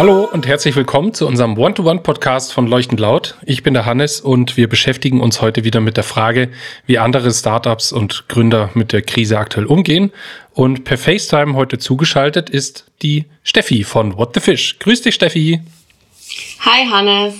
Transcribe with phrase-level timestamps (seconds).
[0.00, 3.36] Hallo und herzlich willkommen zu unserem One-to-One-Podcast von Leuchtend Laut.
[3.44, 6.48] Ich bin der Hannes und wir beschäftigen uns heute wieder mit der Frage,
[6.86, 10.10] wie andere Startups und Gründer mit der Krise aktuell umgehen.
[10.54, 14.78] Und per FaceTime heute zugeschaltet ist die Steffi von What the Fish.
[14.78, 15.60] Grüß dich, Steffi.
[16.60, 17.34] Hi, Hannes.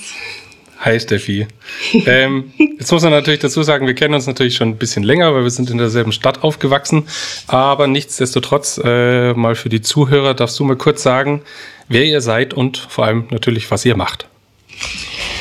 [0.83, 1.47] Hi Steffi.
[2.07, 5.35] ähm, jetzt muss man natürlich dazu sagen, wir kennen uns natürlich schon ein bisschen länger,
[5.35, 7.07] weil wir sind in derselben Stadt aufgewachsen.
[7.49, 11.43] Aber nichtsdestotrotz, äh, mal für die Zuhörer, darfst du mal kurz sagen,
[11.89, 14.27] wer ihr seid und vor allem natürlich, was ihr macht.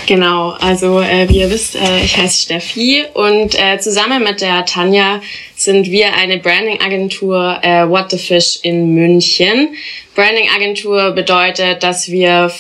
[0.08, 4.66] Genau, also äh, wie ihr wisst, äh, ich heiße Steffi und äh, zusammen mit der
[4.66, 5.22] Tanja
[5.56, 9.70] sind wir eine Branding-Agentur äh, What the Fish in München.
[10.16, 12.52] Branding-Agentur bedeutet, dass wir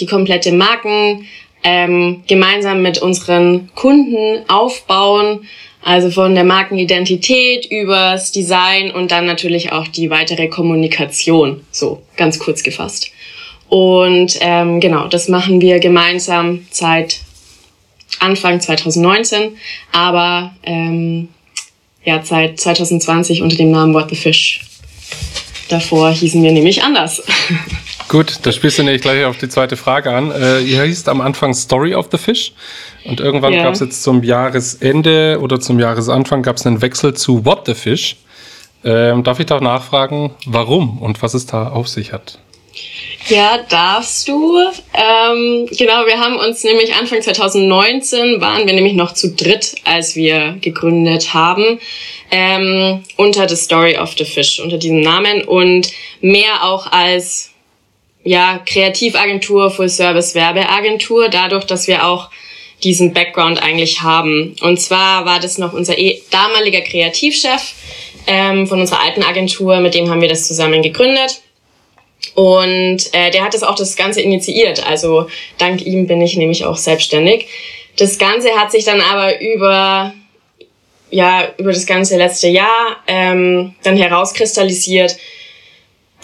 [0.00, 1.28] die komplette Marken
[1.64, 5.46] ähm, gemeinsam mit unseren Kunden aufbauen.
[5.82, 11.62] Also von der Markenidentität übers Design und dann natürlich auch die weitere Kommunikation.
[11.70, 13.10] So, ganz kurz gefasst.
[13.68, 17.20] Und ähm, genau, das machen wir gemeinsam seit
[18.20, 19.56] Anfang 2019,
[19.92, 21.28] aber ähm,
[22.04, 24.60] ja, seit 2020 unter dem Namen What the Fish.
[25.68, 27.22] Davor hießen wir nämlich anders.
[28.14, 30.30] Gut, da spielst du nämlich gleich auf die zweite Frage an.
[30.30, 32.52] Äh, ihr hießt am Anfang Story of the Fish
[33.04, 33.64] und irgendwann yeah.
[33.64, 37.74] gab es jetzt zum Jahresende oder zum Jahresanfang gab es einen Wechsel zu What the
[37.74, 38.14] Fish.
[38.84, 42.38] Ähm, darf ich da nachfragen, warum und was es da auf sich hat?
[43.26, 44.58] Ja, darfst du.
[44.92, 50.14] Ähm, genau, wir haben uns nämlich Anfang 2019 waren wir nämlich noch zu dritt, als
[50.14, 51.80] wir gegründet haben,
[52.30, 57.50] ähm, unter The Story of the Fish, unter diesem Namen und mehr auch als
[58.24, 62.30] ja, Kreativagentur, Full-Service Werbeagentur, dadurch, dass wir auch
[62.82, 64.56] diesen Background eigentlich haben.
[64.60, 67.74] Und zwar war das noch unser eh damaliger Kreativchef
[68.26, 71.42] ähm, von unserer alten Agentur, mit dem haben wir das zusammen gegründet.
[72.34, 74.86] Und äh, der hat das auch das Ganze initiiert.
[74.86, 77.46] Also dank ihm bin ich nämlich auch selbstständig.
[77.96, 80.14] Das Ganze hat sich dann aber über
[81.10, 85.16] ja über das ganze letzte Jahr ähm, dann herauskristallisiert,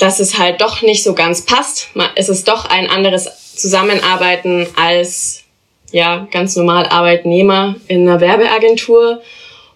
[0.00, 1.90] dass es halt doch nicht so ganz passt.
[2.16, 5.44] Es ist doch ein anderes Zusammenarbeiten als
[5.92, 9.20] ja ganz normal Arbeitnehmer in einer Werbeagentur.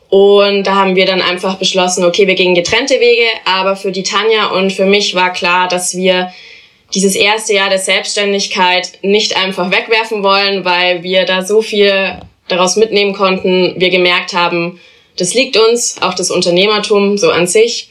[0.08, 3.26] Und da haben wir dann einfach beschlossen, okay, wir gehen getrennte Wege.
[3.44, 6.32] Aber für die Tanja und für mich war klar, dass wir
[6.94, 12.18] dieses erste Jahr der Selbstständigkeit nicht einfach wegwerfen wollen, weil wir da so viel
[12.48, 13.74] daraus mitnehmen konnten.
[13.76, 14.80] Wir gemerkt haben,
[15.18, 17.90] das liegt uns, auch das Unternehmertum so an sich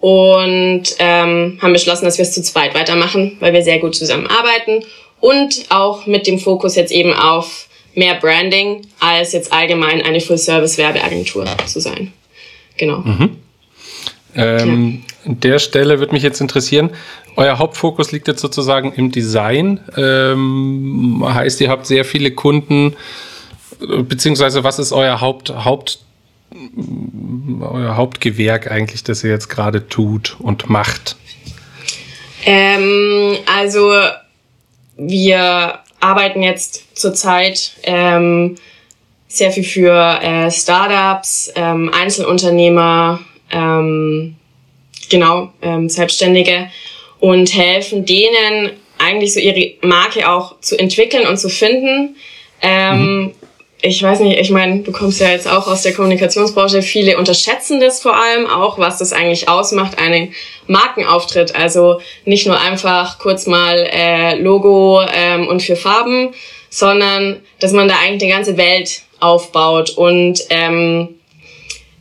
[0.00, 4.84] und ähm, haben beschlossen, dass wir es zu zweit weitermachen, weil wir sehr gut zusammenarbeiten
[5.20, 11.46] und auch mit dem Fokus jetzt eben auf mehr Branding als jetzt allgemein eine Full-Service-Werbeagentur
[11.66, 12.12] zu sein.
[12.76, 12.98] Genau.
[12.98, 13.36] Mhm.
[14.36, 15.30] Ähm, ja.
[15.30, 16.90] An der Stelle würde mich jetzt interessieren,
[17.36, 19.80] euer Hauptfokus liegt jetzt sozusagen im Design.
[19.96, 22.96] Ähm, heißt, ihr habt sehr viele Kunden,
[23.80, 25.98] beziehungsweise was ist euer Haupt, Haupt
[27.60, 31.16] euer Hauptgewerk eigentlich, das ihr jetzt gerade tut und macht?
[32.44, 33.92] Ähm, also
[34.96, 38.56] wir arbeiten jetzt zurzeit ähm,
[39.26, 43.20] sehr viel für äh, Startups, ähm, Einzelunternehmer,
[43.50, 44.36] ähm,
[45.10, 46.70] genau, ähm, Selbstständige
[47.20, 52.16] und helfen denen eigentlich so ihre Marke auch zu entwickeln und zu finden.
[52.62, 53.34] Ähm, mhm
[53.80, 56.82] ich weiß nicht, ich meine, du kommst ja jetzt auch aus der Kommunikationsbranche.
[56.82, 60.34] Viele unterschätzen das vor allem auch, was das eigentlich ausmacht, einen
[60.66, 61.54] Markenauftritt.
[61.54, 66.30] Also nicht nur einfach kurz mal äh, Logo ähm, und vier Farben,
[66.70, 71.08] sondern dass man da eigentlich eine ganze Welt aufbaut und ähm,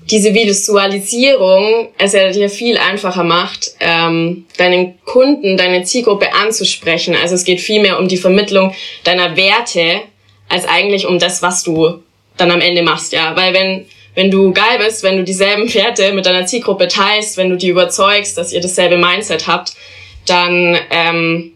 [0.10, 7.16] diese Visualisierung es ja dir viel einfacher macht, ähm, deinen Kunden, deine Zielgruppe anzusprechen.
[7.22, 8.74] Also es geht viel mehr um die Vermittlung
[9.04, 10.02] deiner Werte
[10.50, 12.04] als eigentlich um das, was du
[12.38, 13.36] dann am Ende machst, ja.
[13.36, 13.86] Weil wenn,
[14.16, 17.70] wenn du geil bist, wenn du dieselben Werte mit deiner Zielgruppe teilst, wenn du die
[17.70, 19.74] überzeugst, dass ihr dasselbe Mindset habt,
[20.26, 21.54] dann ähm,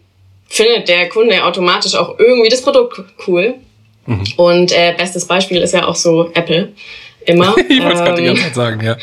[0.48, 3.54] findet der Kunde automatisch auch irgendwie das Produkt cool.
[4.06, 4.24] Mhm.
[4.36, 6.72] Und äh, bestes Beispiel ist ja auch so Apple.
[7.24, 7.54] Immer.
[7.68, 8.96] ich wollte es gerade die ganze Zeit sagen, ja.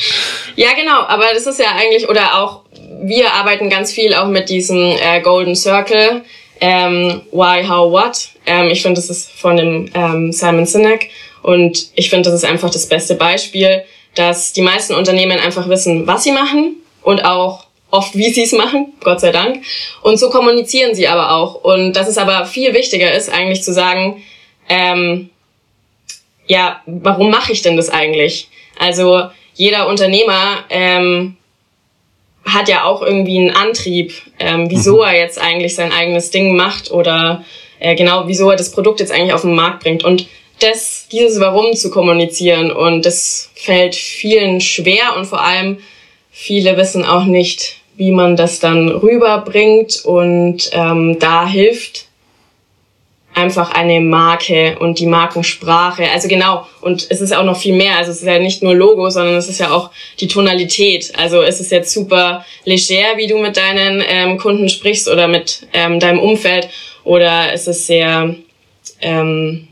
[0.56, 2.64] Ja, genau, aber das ist ja eigentlich, oder auch,
[3.02, 6.24] wir arbeiten ganz viel auch mit diesem äh, Golden Circle
[6.62, 8.30] ähm, Why, How, What.
[8.46, 11.10] Ähm, ich finde, das ist von dem ähm, Simon Sinek
[11.42, 13.84] und ich finde, das ist einfach das beste Beispiel,
[14.16, 18.52] dass die meisten Unternehmen einfach wissen, was sie machen und auch oft, wie sie es
[18.52, 19.64] machen, Gott sei Dank.
[20.02, 21.56] Und so kommunizieren sie aber auch.
[21.64, 24.22] Und dass es aber viel wichtiger ist, eigentlich zu sagen,
[24.68, 25.30] ähm,
[26.48, 28.50] ja, warum mache ich denn das eigentlich?
[28.78, 31.38] Also jeder Unternehmer ähm,
[32.54, 35.04] hat ja auch irgendwie einen Antrieb, ähm, wieso mhm.
[35.04, 37.44] er jetzt eigentlich sein eigenes Ding macht oder
[37.80, 40.04] äh, genau, wieso er das Produkt jetzt eigentlich auf den Markt bringt.
[40.04, 40.28] Und
[40.60, 45.78] das, dieses Warum zu kommunizieren und das fällt vielen schwer und vor allem
[46.32, 52.09] viele wissen auch nicht, wie man das dann rüberbringt und ähm, da hilft
[53.40, 56.10] einfach eine Marke und die Markensprache.
[56.12, 57.98] Also genau, und es ist auch noch viel mehr.
[57.98, 59.90] Also es ist ja nicht nur Logo, sondern es ist ja auch
[60.20, 61.14] die Tonalität.
[61.18, 65.68] Also es ist jetzt super leger, wie du mit deinen ähm, Kunden sprichst oder mit
[65.74, 66.70] ähm, deinem Umfeld.
[67.04, 68.36] Oder es ist sehr,
[69.02, 69.69] ähm,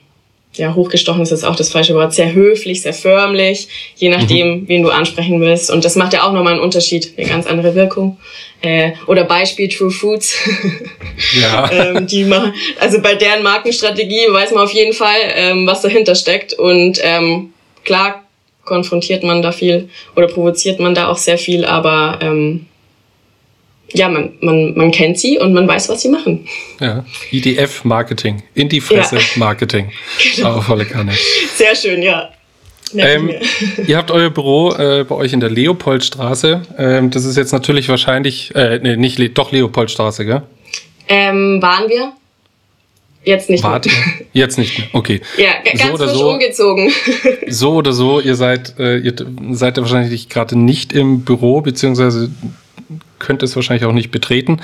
[0.58, 4.68] ja, hochgestochen ist jetzt auch das falsche Wort, sehr höflich, sehr förmlich, je nachdem, mhm.
[4.68, 5.72] wen du ansprechen willst.
[5.72, 8.18] Und das macht ja auch nochmal einen Unterschied, eine ganz andere Wirkung.
[8.62, 10.36] Äh, oder Beispiel True Foods.
[11.42, 11.70] Ja.
[11.96, 16.14] ähm, die machen, also bei deren Markenstrategie weiß man auf jeden Fall, ähm, was dahinter
[16.14, 16.54] steckt.
[16.54, 17.54] Und ähm,
[17.84, 18.24] klar
[18.64, 22.68] konfrontiert man da viel oder provoziert man da auch sehr viel, aber ähm,
[23.94, 26.48] ja, man, man, man kennt sie und man weiß, was sie machen.
[26.80, 29.92] Ja, IDF-Marketing, in die Fresse-Marketing.
[30.36, 30.50] Genau.
[30.50, 31.14] Aber volle Kanne.
[31.56, 32.30] Sehr schön, ja.
[32.96, 33.32] Ähm,
[33.86, 36.62] ihr habt euer Büro äh, bei euch in der Leopoldstraße.
[36.78, 40.44] Ähm, das ist jetzt natürlich wahrscheinlich, äh, nee, nicht, Le doch Leopoldstraße, gell?
[41.10, 42.14] Ähm, waren wir?
[43.24, 43.96] Jetzt nicht Wart mehr.
[44.32, 45.20] Jetzt nicht mehr, okay.
[45.38, 46.92] Ja, ganz so oder so, umgezogen.
[47.48, 49.14] So oder so, ihr seid, äh, ihr
[49.52, 52.30] seid ja wahrscheinlich gerade nicht im Büro, beziehungsweise
[53.20, 54.62] könnt es wahrscheinlich auch nicht betreten.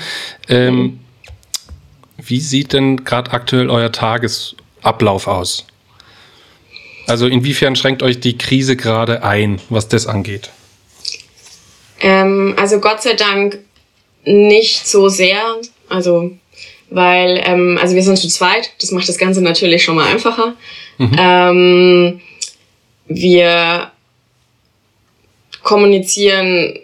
[0.48, 1.00] Ähm.
[2.16, 5.66] Wie sieht denn gerade aktuell euer Tagesablauf aus?
[7.06, 10.50] Also inwiefern schränkt euch die Krise gerade ein, was das angeht?
[12.00, 13.58] Ähm, also Gott sei Dank
[14.24, 15.56] nicht so sehr.
[15.88, 16.32] Also
[16.90, 20.54] weil, ähm, also wir sind zu zweit, das macht das Ganze natürlich schon mal einfacher.
[20.98, 21.16] Mhm.
[21.18, 22.20] Ähm,
[23.06, 23.90] wir
[25.62, 26.78] kommunizieren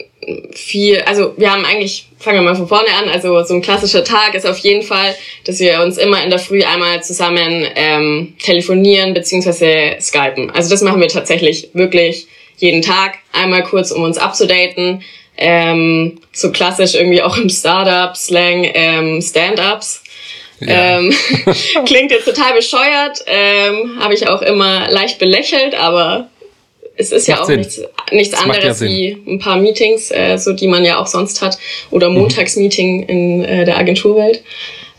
[0.52, 4.04] viel, also wir haben eigentlich, fangen wir mal von vorne an, also so ein klassischer
[4.04, 5.14] Tag ist auf jeden Fall,
[5.44, 10.50] dass wir uns immer in der Früh einmal zusammen ähm, telefonieren beziehungsweise skypen.
[10.50, 12.26] Also das machen wir tatsächlich wirklich
[12.58, 15.02] jeden Tag, einmal kurz, um uns abzudaten.
[15.36, 20.02] Ähm, so klassisch irgendwie auch im Startup-Slang ähm, Stand-ups.
[20.60, 20.98] Ja.
[20.98, 21.14] Ähm,
[21.86, 26.28] klingt jetzt total bescheuert, ähm, habe ich auch immer leicht belächelt, aber
[27.00, 27.60] es ist ja auch Sinn.
[27.60, 27.80] nichts,
[28.12, 31.58] nichts anderes ja wie ein paar Meetings, äh, so die man ja auch sonst hat,
[31.90, 32.18] oder mhm.
[32.18, 34.42] Montagsmeeting in äh, der Agenturwelt.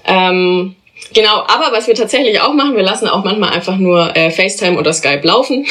[0.06, 0.75] Ähm,
[1.13, 4.77] genau, aber was wir tatsächlich auch machen, wir lassen auch manchmal einfach nur äh, FaceTime
[4.77, 5.68] oder Skype laufen.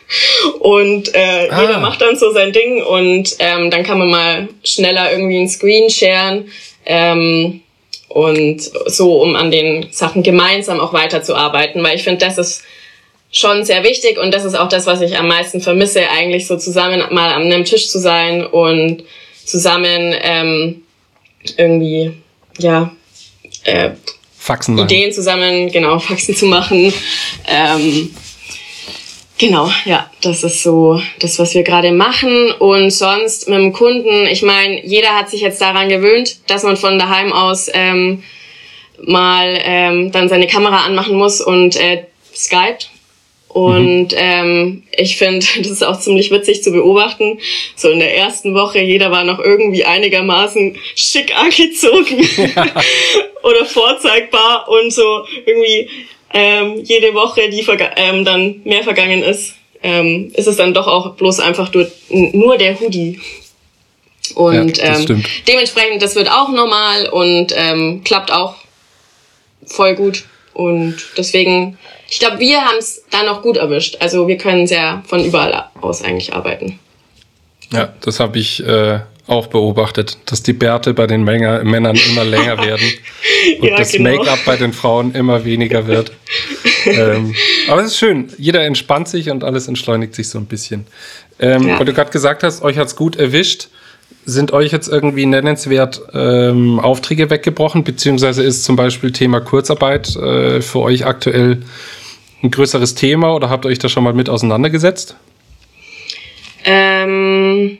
[0.60, 1.62] und äh, ah.
[1.62, 5.48] jeder macht dann so sein Ding und ähm, dann kann man mal schneller irgendwie einen
[5.48, 6.48] Screen sharen.
[6.84, 7.62] Ähm,
[8.08, 12.64] und so, um an den Sachen gemeinsam auch weiterzuarbeiten, weil ich finde, das ist
[13.32, 16.56] schon sehr wichtig und das ist auch das, was ich am meisten vermisse, eigentlich so
[16.56, 19.04] zusammen mal an einem Tisch zu sein und
[19.44, 20.82] zusammen ähm,
[21.56, 22.12] irgendwie,
[22.58, 22.92] ja,
[23.64, 23.90] äh,
[24.36, 26.92] Faxen Ideen zusammen, genau, Faxen zu machen.
[27.46, 28.14] Ähm,
[29.36, 32.50] genau, ja, das ist so das, was wir gerade machen.
[32.52, 36.78] Und sonst mit dem Kunden, ich meine, jeder hat sich jetzt daran gewöhnt, dass man
[36.78, 38.22] von daheim aus ähm,
[39.02, 42.04] mal ähm, dann seine Kamera anmachen muss und äh,
[42.34, 42.78] Skype
[43.52, 44.16] und mhm.
[44.16, 47.38] ähm, ich finde, das ist auch ziemlich witzig zu beobachten.
[47.74, 52.28] So in der ersten Woche, jeder war noch irgendwie einigermaßen schick angezogen
[53.42, 55.88] oder vorzeigbar und so irgendwie
[56.32, 61.14] ähm, jede Woche, die ähm, dann mehr vergangen ist, ähm, ist es dann doch auch
[61.14, 63.18] bloß einfach nur, nur der Hoodie.
[64.36, 68.54] Und ja, ähm, dementsprechend, das wird auch normal und ähm, klappt auch
[69.66, 70.22] voll gut.
[70.60, 71.78] Und deswegen
[72.10, 73.96] ich glaube, wir haben es da noch gut erwischt.
[74.00, 76.78] Also wir können sehr von überall aus eigentlich arbeiten.
[77.72, 78.98] Ja, das habe ich äh,
[79.28, 82.92] auch beobachtet, dass die Bärte bei den Mänger, Männern immer länger werden
[83.60, 84.10] und ja, das genau.
[84.10, 86.10] Make-up bei den Frauen immer weniger wird.
[86.84, 87.32] ähm,
[87.68, 90.86] aber es ist schön, jeder entspannt sich und alles entschleunigt sich so ein bisschen.
[91.38, 91.78] Ähm, ja.
[91.78, 93.68] Weil du gerade gesagt hast, euch hat es gut erwischt.
[94.26, 100.60] Sind euch jetzt irgendwie nennenswert ähm, Aufträge weggebrochen, beziehungsweise ist zum Beispiel Thema Kurzarbeit äh,
[100.60, 101.62] für euch aktuell
[102.42, 105.16] ein größeres Thema oder habt ihr euch da schon mal mit auseinandergesetzt?
[106.64, 107.78] Ähm,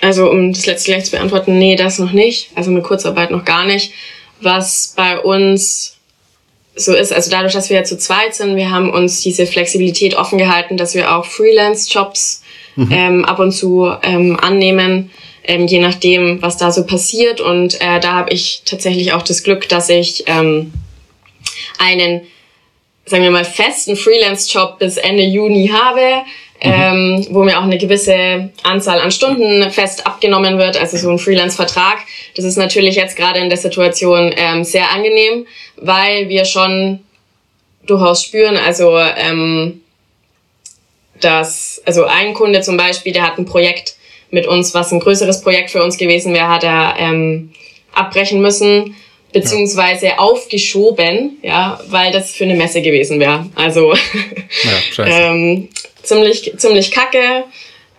[0.00, 2.50] also um das letzte gleich zu beantworten, nee, das noch nicht.
[2.54, 3.92] Also mit Kurzarbeit noch gar nicht.
[4.40, 5.96] Was bei uns
[6.74, 10.14] so ist, also dadurch, dass wir ja zu zweit sind, wir haben uns diese Flexibilität
[10.14, 12.42] offen gehalten, dass wir auch Freelance-Jobs
[12.76, 12.88] mhm.
[12.90, 15.10] ähm, ab und zu ähm, annehmen,
[15.44, 17.40] ähm, je nachdem, was da so passiert.
[17.40, 20.72] Und äh, da habe ich tatsächlich auch das Glück, dass ich ähm,
[21.78, 22.22] einen
[23.04, 26.22] sagen wir mal, festen Freelance-Job bis Ende Juni habe,
[26.60, 31.18] ähm, wo mir auch eine gewisse Anzahl an Stunden fest abgenommen wird, also so ein
[31.18, 31.98] Freelance-Vertrag.
[32.36, 35.46] Das ist natürlich jetzt gerade in der Situation ähm, sehr angenehm,
[35.76, 37.00] weil wir schon
[37.84, 39.80] durchaus spüren, also ähm,
[41.20, 43.96] dass, also ein Kunde zum Beispiel, der hat ein Projekt
[44.32, 47.52] mit uns, was ein größeres Projekt für uns gewesen wäre, hat er ähm,
[47.92, 48.96] abbrechen müssen
[49.32, 50.18] beziehungsweise ja.
[50.18, 53.46] aufgeschoben, ja, weil das für eine Messe gewesen wäre.
[53.54, 55.68] Also ja, ähm,
[56.02, 57.44] ziemlich ziemlich kacke,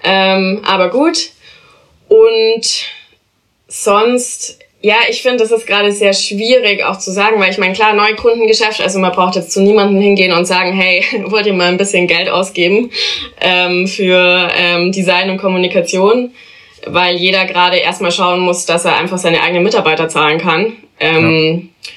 [0.03, 1.29] ähm, aber gut.
[2.07, 2.85] Und
[3.67, 7.73] sonst ja, ich finde, das ist gerade sehr schwierig auch zu sagen, weil ich meine,
[7.73, 11.69] klar, Neukundengeschäft, also man braucht jetzt zu niemandem hingehen und sagen, hey, wollt ihr mal
[11.69, 12.91] ein bisschen Geld ausgeben
[13.39, 16.33] ähm, für ähm, Design und Kommunikation,
[16.85, 20.73] weil jeder gerade erstmal schauen muss, dass er einfach seine eigenen Mitarbeiter zahlen kann.
[20.99, 21.91] Ähm, ja.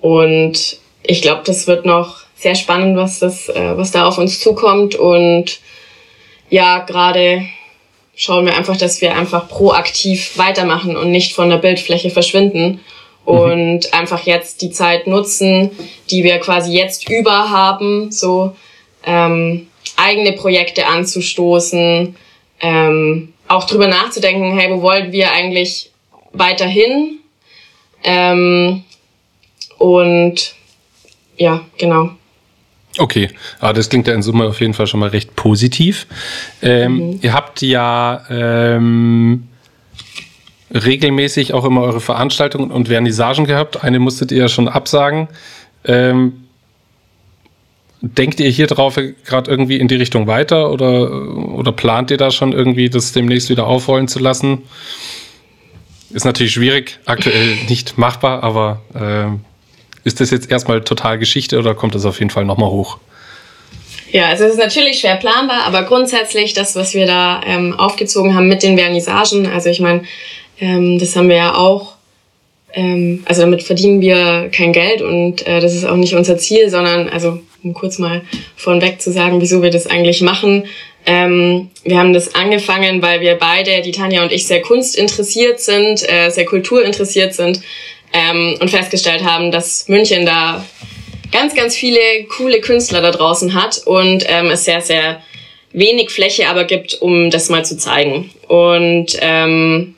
[0.00, 4.40] Und ich glaube, das wird noch sehr spannend, was das, äh, was da auf uns
[4.40, 5.60] zukommt und
[6.48, 7.44] ja, gerade
[8.20, 12.80] schauen wir einfach, dass wir einfach proaktiv weitermachen und nicht von der Bildfläche verschwinden
[13.24, 13.92] und mhm.
[13.92, 15.70] einfach jetzt die Zeit nutzen,
[16.10, 18.54] die wir quasi jetzt über haben, so
[19.06, 22.14] ähm, eigene Projekte anzustoßen,
[22.60, 25.90] ähm, auch drüber nachzudenken, hey, wo wollen wir eigentlich
[26.32, 27.20] weiterhin?
[28.04, 28.84] Ähm,
[29.78, 30.54] und
[31.38, 32.10] ja, genau.
[32.98, 33.30] Okay,
[33.60, 36.06] aber das klingt ja in Summe auf jeden Fall schon mal recht positiv.
[36.60, 37.18] Ähm, mhm.
[37.22, 39.48] Ihr habt ja ähm,
[40.72, 43.82] regelmäßig auch immer eure Veranstaltungen und Vernissagen gehabt.
[43.82, 45.28] Eine musstet ihr ja schon absagen.
[45.84, 46.44] Ähm,
[48.02, 51.10] denkt ihr hier drauf gerade irgendwie in die Richtung weiter oder,
[51.54, 54.62] oder plant ihr da schon irgendwie, das demnächst wieder aufrollen zu lassen?
[56.10, 59.38] Ist natürlich schwierig, aktuell nicht machbar, aber äh,
[60.10, 62.98] ist das jetzt erstmal total Geschichte oder kommt das auf jeden Fall nochmal hoch?
[64.10, 68.34] Ja, also es ist natürlich schwer planbar, aber grundsätzlich das, was wir da ähm, aufgezogen
[68.34, 70.02] haben mit den Vernissagen, also ich meine,
[70.60, 71.94] ähm, das haben wir ja auch,
[72.72, 76.70] ähm, also damit verdienen wir kein Geld und äh, das ist auch nicht unser Ziel,
[76.70, 78.22] sondern, also um kurz mal
[78.56, 80.64] vornweg zu sagen, wieso wir das eigentlich machen.
[81.06, 86.02] Ähm, wir haben das angefangen, weil wir beide, die Tanja und ich, sehr kunstinteressiert sind,
[86.10, 87.60] äh, sehr kulturinteressiert sind
[88.12, 90.64] ähm, und festgestellt haben, dass München da
[91.32, 92.00] ganz, ganz viele
[92.36, 95.22] coole Künstler da draußen hat und ähm, es sehr, sehr
[95.72, 98.30] wenig Fläche aber gibt, um das mal zu zeigen.
[98.48, 99.94] Und ähm,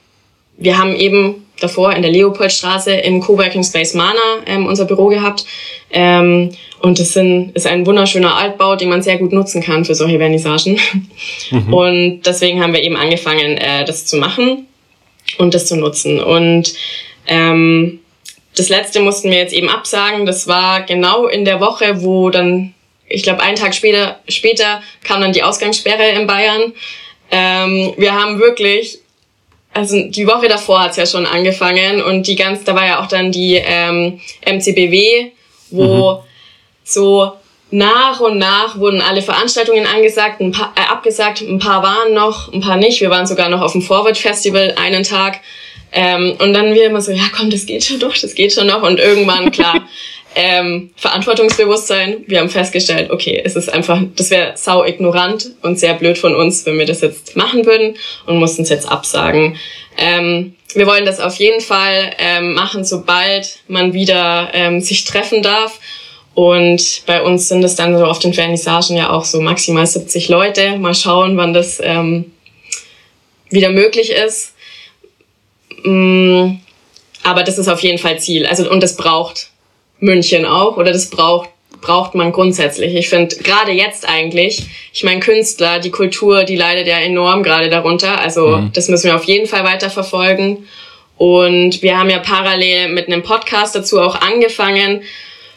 [0.59, 5.45] wir haben eben davor in der Leopoldstraße im Coworking Space Mana ähm, unser Büro gehabt.
[5.91, 6.51] Ähm,
[6.81, 10.19] und das sind, ist ein wunderschöner Altbau, den man sehr gut nutzen kann für solche
[10.19, 10.81] Vernissagen.
[11.51, 11.73] Mhm.
[11.75, 14.67] Und deswegen haben wir eben angefangen, äh, das zu machen
[15.39, 16.19] und das zu nutzen.
[16.21, 16.75] Und
[17.29, 18.01] ähm,
[18.57, 20.27] das letzte mussten wir jetzt eben absagen.
[20.27, 22.75] Das war genau in der Woche, wo dann,
[23.09, 26.73] ich glaube, einen Tag später, später kam dann die Ausgangssperre in Bayern.
[27.31, 28.99] Ähm, wir haben wirklich,
[29.73, 33.09] also die Woche davor hat's ja schon angefangen und die ganz, da war ja auch
[33.09, 35.31] dann die ähm, MCBW,
[35.71, 36.19] wo mhm.
[36.85, 37.33] so
[37.71, 42.53] nach und nach wurden alle Veranstaltungen angesagt, ein paar, äh, abgesagt, ein paar waren noch,
[42.53, 43.01] ein paar nicht.
[43.01, 45.41] Wir waren sogar noch auf dem Forward Festival einen Tag.
[45.93, 48.67] Ähm, und dann wir immer so, ja komm, das geht schon doch, das geht schon
[48.67, 48.83] noch.
[48.83, 49.87] Und irgendwann, klar,
[50.35, 52.25] ähm, Verantwortungsbewusstsein.
[52.27, 56.35] Wir haben festgestellt, okay, es ist einfach, das wäre sau ignorant und sehr blöd von
[56.35, 57.97] uns, wenn wir das jetzt machen würden
[58.27, 59.57] und mussten es jetzt absagen.
[59.99, 65.43] Ähm, wir wollen das auf jeden Fall ähm, machen, sobald man wieder ähm, sich treffen
[65.43, 65.79] darf.
[66.35, 70.31] Und bei uns sind es dann so auf den Vernissagen ja auch so maximal 70
[70.31, 70.79] Leute.
[70.79, 72.33] Mal schauen, wann das ähm,
[73.51, 74.52] wieder möglich ist.
[75.83, 76.59] Mm,
[77.23, 78.47] aber das ist auf jeden Fall Ziel.
[78.47, 79.51] Also, und das braucht
[80.01, 81.51] München auch oder das braucht
[81.83, 82.95] braucht man grundsätzlich.
[82.95, 84.63] Ich finde gerade jetzt eigentlich,
[84.93, 88.19] ich meine Künstler, die Kultur, die leidet ja enorm gerade darunter.
[88.21, 88.71] Also mhm.
[88.73, 90.67] das müssen wir auf jeden Fall weiter verfolgen.
[91.19, 95.03] Und wir haben ja parallel mit einem Podcast dazu auch angefangen,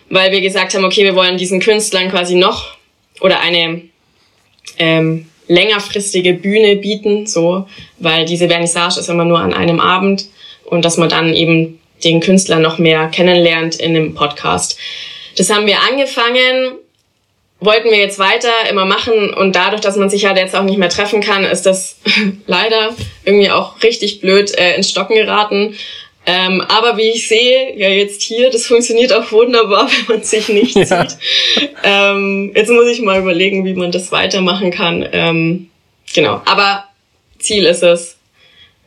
[0.09, 2.75] weil wir gesagt haben, okay, wir wollen diesen Künstlern quasi noch
[3.21, 3.81] oder eine
[4.77, 7.67] ähm, längerfristige Bühne bieten, so,
[7.99, 10.25] weil diese Vernissage ist immer nur an einem Abend
[10.65, 14.77] und dass man dann eben den Künstler noch mehr kennenlernt in einem Podcast.
[15.37, 16.73] Das haben wir angefangen,
[17.59, 20.77] wollten wir jetzt weiter immer machen und dadurch, dass man sich ja jetzt auch nicht
[20.77, 21.97] mehr treffen kann, ist das
[22.47, 25.75] leider irgendwie auch richtig blöd äh, ins Stocken geraten.
[26.25, 30.49] Ähm, aber wie ich sehe, ja jetzt hier, das funktioniert auch wunderbar, wenn man sich
[30.49, 30.85] nicht ja.
[30.85, 31.17] sieht.
[31.83, 35.07] Ähm, jetzt muss ich mal überlegen, wie man das weitermachen kann.
[35.11, 35.69] Ähm,
[36.13, 36.85] genau, aber
[37.39, 38.17] Ziel ist es,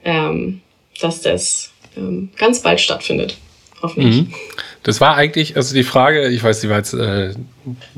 [0.04, 0.60] ähm,
[1.00, 3.36] dass das ähm, ganz bald stattfindet.
[3.80, 4.22] Hoffentlich.
[4.22, 4.34] Mhm.
[4.82, 7.34] Das war eigentlich, also die Frage, ich weiß, die war jetzt äh,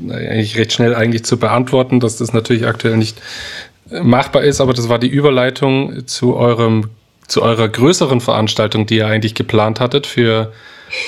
[0.09, 3.17] eigentlich recht schnell eigentlich zu beantworten, dass das natürlich aktuell nicht
[3.89, 6.89] machbar ist, aber das war die Überleitung zu eurem
[7.27, 10.51] zu eurer größeren Veranstaltung, die ihr eigentlich geplant hattet für,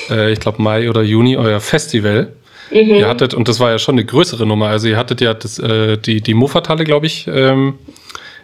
[0.09, 2.33] äh, ich glaube, Mai oder Juni, euer Festival.
[2.71, 2.77] Mhm.
[2.77, 5.59] Ihr hattet, und das war ja schon eine größere Nummer, also ihr hattet ja das,
[5.59, 7.75] äh, die, die Muffathalle, glaube ich, ähm,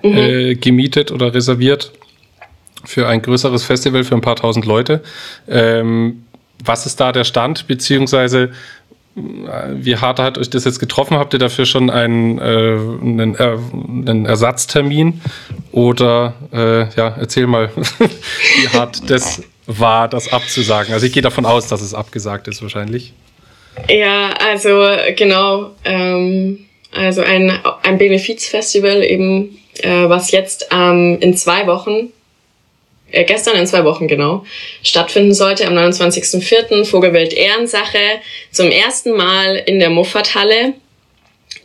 [0.03, 0.17] mhm.
[0.17, 1.91] äh, gemietet oder reserviert
[2.85, 5.01] für ein größeres Festival für ein paar tausend Leute.
[5.47, 6.23] Ähm,
[6.63, 8.51] was ist da der Stand, beziehungsweise
[9.75, 11.17] wie hart hat euch das jetzt getroffen?
[11.17, 13.57] Habt ihr dafür schon einen, äh, einen, äh,
[14.09, 15.21] einen Ersatztermin?
[15.71, 20.93] Oder äh, ja, erzähl mal, wie hart das war, das abzusagen.
[20.93, 23.13] Also ich gehe davon aus, dass es abgesagt ist wahrscheinlich.
[23.88, 24.85] Ja, also
[25.15, 25.71] genau.
[25.85, 27.51] Ähm, also ein,
[27.83, 32.11] ein Benefizfestival eben, äh, was jetzt ähm, in zwei Wochen
[33.11, 34.45] äh, gestern in zwei Wochen genau,
[34.83, 36.85] stattfinden sollte am 29.04.
[36.85, 37.99] Vogelwild Ehrensache
[38.51, 40.73] zum ersten Mal in der Muffathalle.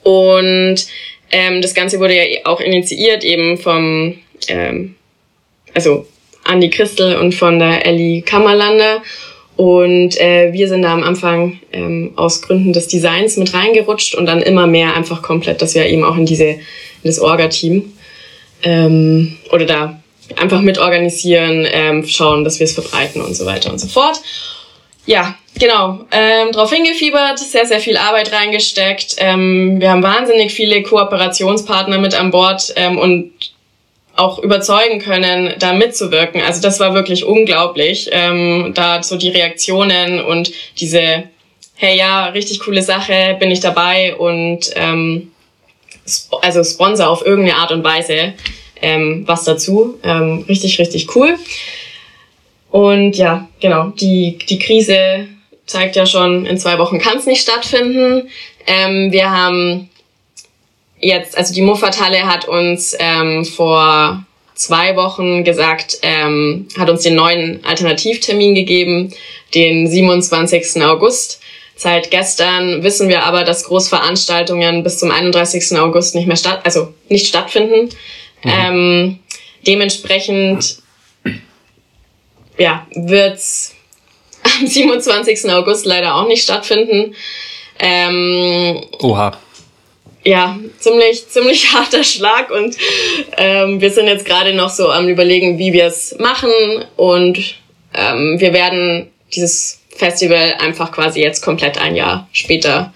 [0.02, 0.86] Und
[1.30, 4.94] ähm, das Ganze wurde ja auch initiiert eben vom, ähm,
[5.74, 6.06] also
[6.44, 9.02] Andi Christel und von der Ellie Kammerlander.
[9.56, 14.26] Und äh, wir sind da am Anfang ähm, aus Gründen des Designs mit reingerutscht und
[14.26, 16.44] dann immer mehr einfach komplett, dass wir eben auch in diese
[17.04, 17.92] in das Orga-Team
[18.64, 20.02] ähm, oder da
[20.36, 24.20] einfach mitorganisieren, ähm, schauen, dass wir es verbreiten und so weiter und so fort.
[25.06, 26.00] Ja, genau.
[26.10, 29.16] Ähm, drauf hingefiebert, sehr, sehr viel Arbeit reingesteckt.
[29.18, 33.32] Ähm, wir haben wahnsinnig viele Kooperationspartner mit an Bord ähm, und
[34.16, 36.40] auch überzeugen können, da mitzuwirken.
[36.40, 41.24] Also das war wirklich unglaublich, ähm, da so die Reaktionen und diese,
[41.74, 45.32] hey ja, richtig coole Sache, bin ich dabei und ähm,
[46.42, 48.34] also Sponsor auf irgendeine Art und Weise
[48.84, 49.98] ähm, was dazu.
[50.02, 51.36] Ähm, richtig, richtig cool.
[52.70, 55.26] Und ja, genau, die, die Krise
[55.66, 58.28] zeigt ja schon, in zwei Wochen kann es nicht stattfinden.
[58.66, 59.88] Ähm, wir haben
[61.00, 64.24] jetzt, also die Muffathalle hat uns ähm, vor
[64.54, 69.12] zwei Wochen gesagt, ähm, hat uns den neuen Alternativtermin gegeben,
[69.54, 70.82] den 27.
[70.82, 71.40] August.
[71.76, 75.76] Seit gestern wissen wir aber, dass Großveranstaltungen bis zum 31.
[75.78, 77.90] August nicht mehr statt, also nicht stattfinden.
[78.44, 78.50] Mhm.
[78.50, 79.18] Ähm,
[79.66, 80.78] dementsprechend
[82.58, 83.74] ja, wird's
[84.42, 85.50] am 27.
[85.50, 87.14] August leider auch nicht stattfinden.
[87.78, 89.38] Ähm, Oha.
[90.24, 92.76] Ja, ziemlich, ziemlich harter Schlag und
[93.36, 96.50] ähm, wir sind jetzt gerade noch so am überlegen, wie wir es machen
[96.96, 97.56] und
[97.92, 102.92] ähm, wir werden dieses Festival einfach quasi jetzt komplett ein Jahr später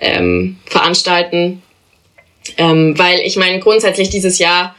[0.00, 1.62] ähm, veranstalten.
[2.56, 4.74] Ähm, weil ich meine, grundsätzlich dieses Jahr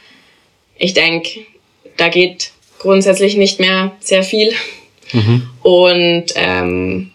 [0.82, 1.46] ich denke,
[1.96, 4.52] da geht grundsätzlich nicht mehr sehr viel.
[5.12, 5.48] Mhm.
[5.62, 7.12] Und ähm,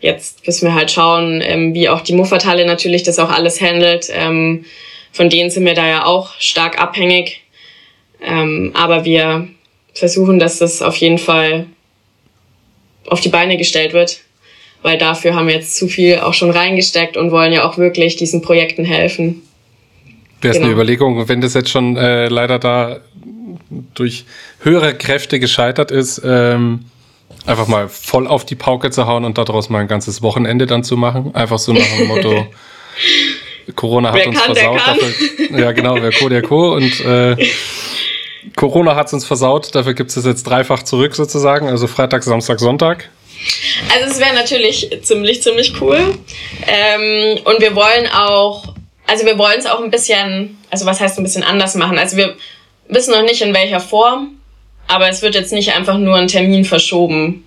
[0.00, 4.08] jetzt müssen wir halt schauen, ähm, wie auch die Muffathalle natürlich das auch alles handelt.
[4.12, 4.64] Ähm,
[5.12, 7.42] von denen sind wir da ja auch stark abhängig.
[8.20, 9.46] Ähm, aber wir
[9.92, 11.66] versuchen, dass das auf jeden Fall
[13.06, 14.22] auf die Beine gestellt wird,
[14.82, 18.16] weil dafür haben wir jetzt zu viel auch schon reingesteckt und wollen ja auch wirklich
[18.16, 19.42] diesen Projekten helfen.
[20.44, 20.66] Wäre es genau.
[20.66, 23.00] eine Überlegung, wenn das jetzt schon äh, leider da
[23.94, 24.26] durch
[24.60, 26.84] höhere Kräfte gescheitert ist, ähm,
[27.46, 30.84] einfach mal voll auf die Pauke zu hauen und daraus mal ein ganzes Wochenende dann
[30.84, 31.34] zu machen.
[31.34, 32.46] Einfach so nach dem Motto,
[33.74, 34.80] Corona hat wer uns kann, versaut.
[34.86, 36.74] Dafür, ja, genau, wer Co, der Co.
[36.74, 37.36] Und äh,
[38.54, 42.60] Corona hat es uns versaut, dafür gibt es jetzt dreifach zurück sozusagen, also Freitag, Samstag,
[42.60, 43.08] Sonntag.
[43.94, 46.18] Also es wäre natürlich ziemlich, ziemlich cool.
[46.66, 48.73] Ähm, und wir wollen auch
[49.06, 51.98] also wir wollen es auch ein bisschen, also was heißt ein bisschen anders machen?
[51.98, 52.36] Also wir
[52.88, 54.36] wissen noch nicht in welcher Form,
[54.86, 57.44] aber es wird jetzt nicht einfach nur ein Termin verschoben.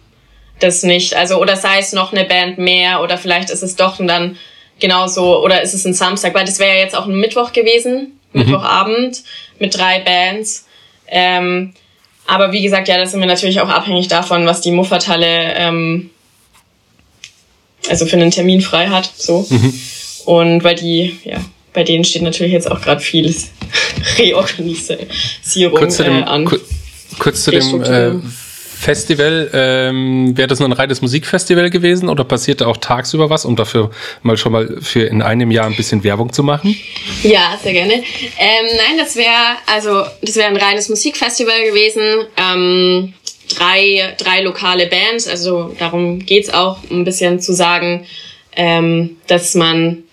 [0.60, 1.15] Das nicht.
[1.15, 4.38] Also, oder sei es noch eine Band mehr oder vielleicht ist es doch dann
[4.80, 8.20] genauso oder ist es ein Samstag, weil das wäre ja jetzt auch ein Mittwoch gewesen,
[8.34, 8.41] mhm.
[8.41, 9.24] Mittwochabend
[9.60, 10.65] mit drei Bands.
[11.08, 11.74] Ähm,
[12.26, 16.10] aber wie gesagt, ja, da sind wir natürlich auch abhängig davon, was die Muffathalle ähm,
[17.89, 19.10] also für einen Termin frei hat.
[19.15, 19.46] So.
[19.50, 19.80] Mhm.
[20.28, 21.38] Und weil die, ja,
[21.72, 23.34] bei denen steht natürlich jetzt auch gerade viel
[24.18, 26.52] Reorganisierung kurz zu dem, äh, an.
[27.18, 28.12] Kurz zu dem äh,
[28.78, 33.46] Festival, ähm, wäre das nur ein reines Musikfestival gewesen oder passiert da auch tagsüber was,
[33.46, 33.90] um dafür
[34.22, 36.76] mal schon mal für in einem Jahr ein bisschen Werbung zu machen?
[37.24, 37.94] Ja, sehr gerne.
[37.94, 42.28] Ähm, nein, das wäre also das wäre ein reines Musikfestival gewesen.
[42.36, 43.13] Ähm,
[43.56, 48.06] drei, drei lokale Bands, also darum geht's auch, ein bisschen zu sagen,
[48.58, 50.04] ähm, dass man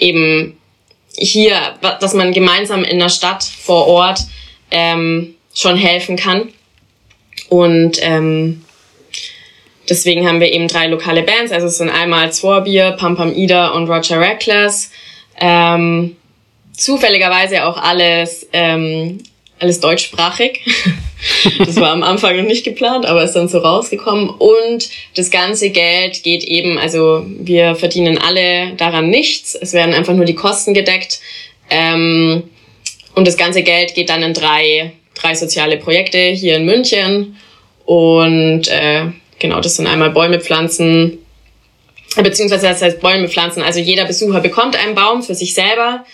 [0.00, 0.56] eben
[1.16, 4.20] hier, dass man gemeinsam in der Stadt vor Ort
[4.70, 6.48] ähm, schon helfen kann.
[7.48, 8.64] Und ähm,
[9.88, 11.52] deswegen haben wir eben drei lokale Bands.
[11.52, 14.90] Also es sind einmal Zwarbier, Pam Pam Ida und Roger Reckless.
[15.40, 16.16] Ähm,
[16.72, 19.18] zufälligerweise auch alles, ähm,
[19.60, 20.60] alles deutschsprachig.
[21.58, 24.30] das war am Anfang noch nicht geplant, aber ist dann so rausgekommen.
[24.30, 29.54] Und das ganze Geld geht eben, also wir verdienen alle daran nichts.
[29.54, 31.20] Es werden einfach nur die Kosten gedeckt.
[31.68, 32.44] Ähm,
[33.14, 37.36] und das ganze Geld geht dann in drei, drei soziale Projekte hier in München.
[37.84, 39.06] Und äh,
[39.38, 41.18] genau, das sind einmal Bäume pflanzen,
[42.16, 43.62] beziehungsweise das heißt Bäume pflanzen.
[43.62, 46.04] Also jeder Besucher bekommt einen Baum für sich selber.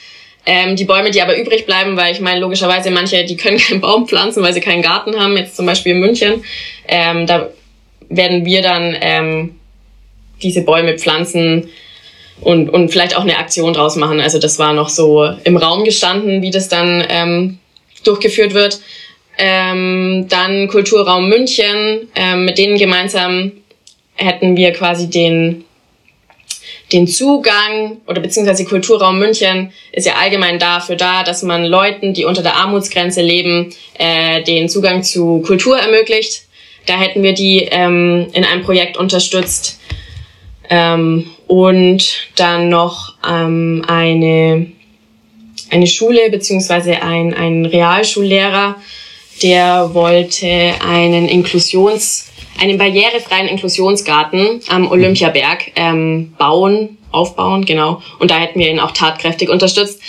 [0.49, 3.81] Ähm, die Bäume, die aber übrig bleiben, weil ich meine, logischerweise manche, die können keinen
[3.81, 6.45] Baum pflanzen, weil sie keinen Garten haben, jetzt zum Beispiel in München,
[6.87, 7.51] ähm, da
[8.09, 9.57] werden wir dann ähm,
[10.43, 11.69] diese Bäume pflanzen
[12.41, 14.21] und, und vielleicht auch eine Aktion draus machen.
[14.21, 17.59] Also das war noch so im Raum gestanden, wie das dann ähm,
[18.05, 18.81] durchgeführt wird.
[19.39, 23.53] Ähm, dann Kulturraum München, ähm, mit denen gemeinsam
[24.15, 25.66] hätten wir quasi den
[26.93, 32.25] den Zugang oder beziehungsweise Kulturraum München ist ja allgemein dafür da, dass man Leuten, die
[32.25, 36.43] unter der Armutsgrenze leben, äh, den Zugang zu Kultur ermöglicht.
[36.87, 39.81] Da hätten wir die ähm, in einem Projekt unterstützt.
[40.71, 44.67] Ähm, und dann noch ähm, eine,
[45.71, 48.77] eine Schule beziehungsweise ein, ein Realschullehrer,
[49.43, 52.27] der wollte einen Inklusions-
[52.61, 58.03] einen barrierefreien Inklusionsgarten am Olympiaberg ähm, bauen, aufbauen, genau.
[58.19, 60.01] Und da hätten wir ihn auch tatkräftig unterstützt.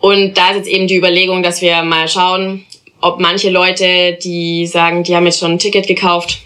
[0.00, 2.64] Und da ist jetzt eben die Überlegung, dass wir mal schauen,
[3.00, 6.40] ob manche Leute, die sagen, die haben jetzt schon ein Ticket gekauft,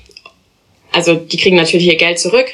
[0.92, 2.46] also die kriegen natürlich ihr Geld zurück.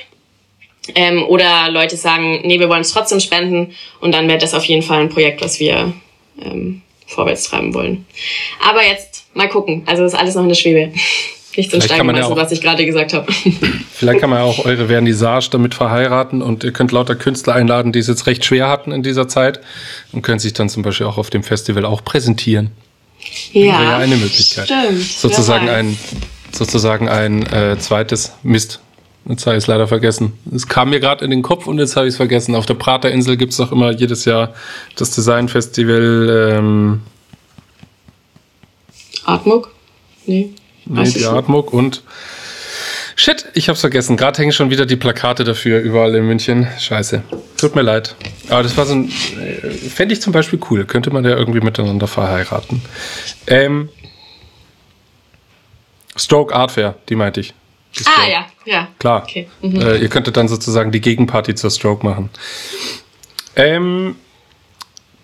[0.95, 3.75] Ähm, oder Leute sagen, nee, wir wollen es trotzdem spenden.
[4.01, 5.93] Und dann wäre das auf jeden Fall ein Projekt, was wir
[6.41, 8.07] ähm, vorwärts treiben wollen.
[8.67, 9.83] Aber jetzt mal gucken.
[9.87, 10.93] Also ist alles noch in der Schwebe
[11.59, 13.31] nichts in Stein gemeißelt, ja was ich gerade gesagt habe.
[13.93, 17.93] Vielleicht kann man ja auch eure Vernissage damit verheiraten und ihr könnt lauter Künstler einladen,
[17.93, 19.61] die es jetzt recht schwer hatten in dieser Zeit
[20.13, 22.71] und können sich dann zum Beispiel auch auf dem Festival auch präsentieren.
[23.53, 24.67] Ja, ja eine Möglichkeit.
[24.67, 25.99] Stimmt, sozusagen ein,
[26.53, 28.81] sozusagen ein äh, zweites Mist.
[29.29, 30.33] Jetzt habe ich es leider vergessen.
[30.55, 32.55] Es kam mir gerade in den Kopf und jetzt habe ich es vergessen.
[32.55, 34.55] Auf der Praterinsel gibt es doch immer jedes Jahr
[34.97, 36.55] das Designfestival.
[36.57, 37.01] Ähm
[39.25, 39.67] Atmung?
[40.25, 40.51] Nee.
[40.89, 42.03] Nee, die Atmung und
[43.21, 44.17] Shit, ich hab's vergessen.
[44.17, 46.69] Gerade hängen schon wieder die Plakate dafür überall in München.
[46.79, 47.25] Scheiße.
[47.57, 48.15] Tut mir leid.
[48.49, 49.09] Aber das war so ein.
[49.09, 50.85] Äh, Fände ich zum Beispiel cool.
[50.85, 52.81] Könnte man ja irgendwie miteinander verheiraten.
[53.49, 53.89] Ähm,
[56.17, 57.55] Stroke Art Fair, die meinte ich.
[57.99, 58.89] Die ah, ja, ja.
[59.01, 59.25] Klar.
[59.25, 59.49] Okay.
[59.63, 59.81] Mhm.
[59.81, 62.31] Äh, ihr könntet dann sozusagen die Gegenparty zur Stroke machen.
[63.57, 64.15] Ähm,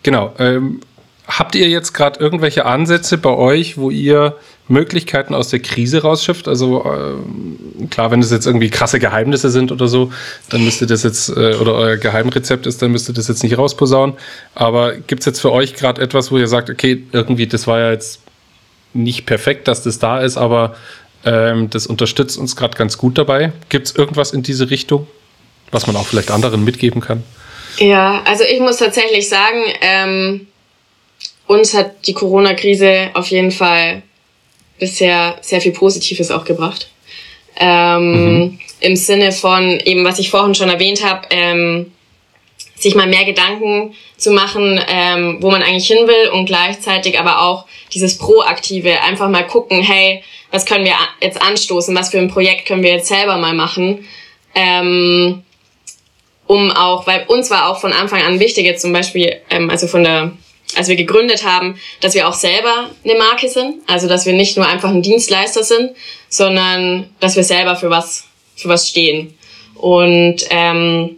[0.03, 0.35] genau.
[0.41, 0.81] Ähm,
[1.29, 4.37] habt ihr jetzt gerade irgendwelche Ansätze bei euch, wo ihr
[4.69, 6.49] Möglichkeiten aus der Krise rausschifft?
[6.49, 10.13] Also äh, klar, wenn es jetzt irgendwie krasse Geheimnisse sind oder so,
[10.49, 13.43] dann müsst ihr das jetzt, äh, oder euer Geheimrezept ist, dann müsst ihr das jetzt
[13.43, 14.17] nicht rausposaunen.
[14.55, 17.79] Aber gibt es jetzt für euch gerade etwas, wo ihr sagt, okay, irgendwie, das war
[17.79, 18.21] ja jetzt
[18.95, 20.77] nicht perfekt, dass das da ist, aber
[21.25, 23.53] ähm, das unterstützt uns gerade ganz gut dabei.
[23.69, 25.07] Gibt es irgendwas in diese Richtung,
[25.73, 27.23] was man auch vielleicht anderen mitgeben kann?
[27.79, 30.47] Ja, also ich muss tatsächlich sagen, ähm,
[31.47, 34.03] uns hat die Corona-Krise auf jeden Fall
[34.79, 36.89] bisher sehr viel Positives auch gebracht.
[37.57, 38.59] Ähm, mhm.
[38.81, 41.93] Im Sinne von eben, was ich vorhin schon erwähnt habe, ähm,
[42.77, 47.43] sich mal mehr Gedanken zu machen, ähm, wo man eigentlich hin will und gleichzeitig aber
[47.43, 52.29] auch dieses Proaktive, einfach mal gucken, hey, was können wir jetzt anstoßen, was für ein
[52.29, 54.07] Projekt können wir jetzt selber mal machen,
[54.55, 55.43] ähm,
[56.47, 59.87] um auch, weil uns war auch von Anfang an wichtig, jetzt zum Beispiel, ähm, also
[59.87, 60.33] von der
[60.77, 63.77] als wir gegründet haben, dass wir auch selber eine Marke sind.
[63.87, 65.93] Also dass wir nicht nur einfach ein Dienstleister sind,
[66.29, 68.25] sondern dass wir selber für was,
[68.57, 69.37] für was stehen.
[69.75, 71.17] Und ähm,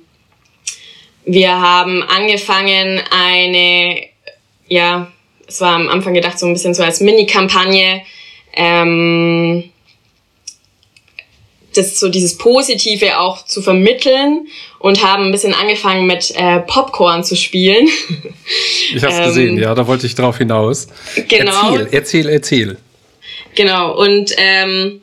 [1.25, 4.01] wir haben angefangen eine,
[4.69, 5.11] ja,
[5.47, 8.03] es war am Anfang gedacht so ein bisschen so als Mini-Kampagne,
[8.55, 9.71] ähm,
[11.77, 14.47] das so dieses Positive auch zu vermitteln
[14.79, 17.89] und haben ein bisschen angefangen mit äh, Popcorn zu spielen.
[18.95, 20.87] Ich habe es ähm, gesehen, ja, da wollte ich drauf hinaus.
[21.29, 21.75] Genau.
[21.75, 22.77] Erzähl, erzähl, erzähl.
[23.57, 25.03] Genau und ähm,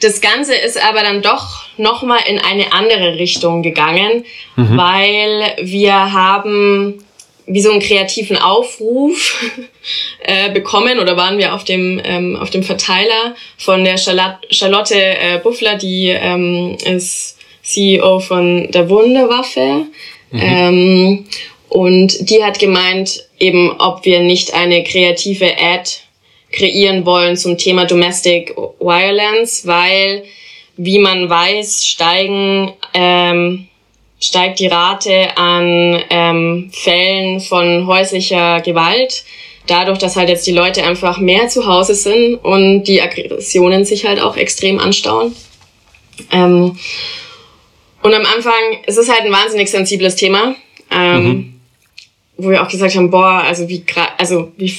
[0.00, 4.24] das Ganze ist aber dann doch nochmal in eine andere Richtung gegangen,
[4.56, 4.76] mhm.
[4.76, 7.03] weil wir haben
[7.46, 9.52] wie so einen kreativen Aufruf
[10.24, 15.38] äh, bekommen oder waren wir auf dem ähm, auf dem Verteiler von der Charlotte äh,
[15.42, 19.86] Buffler, die ähm, ist CEO von der Wunderwaffe
[20.30, 20.40] mhm.
[20.40, 21.24] ähm,
[21.68, 25.90] und die hat gemeint eben, ob wir nicht eine kreative Ad
[26.52, 30.24] kreieren wollen zum Thema Domestic Violence, weil
[30.76, 33.68] wie man weiß steigen ähm,
[34.20, 39.24] steigt die Rate an ähm, Fällen von häuslicher Gewalt.
[39.66, 44.06] Dadurch, dass halt jetzt die Leute einfach mehr zu Hause sind und die Aggressionen sich
[44.06, 45.34] halt auch extrem anstauen.
[46.30, 46.78] Ähm,
[48.02, 48.52] und am Anfang,
[48.86, 50.54] es ist halt ein wahnsinnig sensibles Thema,
[50.90, 51.60] ähm, mhm.
[52.36, 53.82] wo wir auch gesagt haben, boah, also wie,
[54.18, 54.76] also wie,